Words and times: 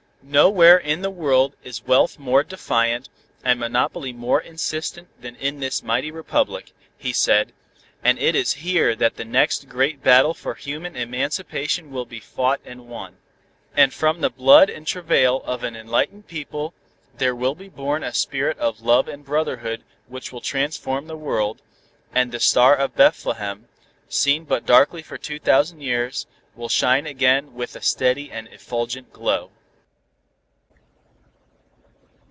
"Nowhere 0.23 0.77
in 0.77 1.01
the 1.01 1.09
world 1.09 1.55
is 1.63 1.83
wealth 1.87 2.19
more 2.19 2.43
defiant, 2.43 3.09
and 3.43 3.59
monopoly 3.59 4.13
more 4.13 4.39
insistent 4.39 5.07
than 5.19 5.35
in 5.37 5.59
this 5.59 5.81
mighty 5.81 6.11
republic," 6.11 6.73
he 6.95 7.11
said, 7.11 7.53
"and 8.03 8.19
it 8.19 8.35
is 8.35 8.53
here 8.61 8.95
that 8.95 9.15
the 9.15 9.25
next 9.25 9.67
great 9.67 10.03
battle 10.03 10.35
for 10.35 10.53
human 10.53 10.95
emancipation 10.95 11.89
will 11.89 12.05
be 12.05 12.19
fought 12.19 12.61
and 12.63 12.87
won. 12.87 13.17
And 13.75 13.91
from 13.95 14.21
the 14.21 14.29
blood 14.29 14.69
and 14.69 14.85
travail 14.85 15.41
of 15.43 15.63
an 15.63 15.75
enlightened 15.75 16.27
people, 16.27 16.75
there 17.17 17.35
will 17.35 17.55
be 17.55 17.67
born 17.67 18.03
a 18.03 18.13
spirit 18.13 18.59
of 18.59 18.79
love 18.83 19.07
and 19.07 19.25
brotherhood 19.25 19.83
which 20.07 20.31
will 20.31 20.39
transform 20.39 21.07
the 21.07 21.17
world; 21.17 21.63
and 22.13 22.31
the 22.31 22.39
Star 22.39 22.75
of 22.75 22.95
Bethlehem, 22.95 23.67
seen 24.07 24.43
but 24.43 24.67
darkly 24.67 25.01
for 25.01 25.17
two 25.17 25.39
thousand 25.39 25.81
years, 25.81 26.27
will 26.55 26.69
shine 26.69 27.07
again 27.07 27.55
with 27.55 27.75
a 27.75 27.81
steady 27.81 28.29
and 28.31 28.47
effulgent 28.49 29.11
glow." 29.11 29.49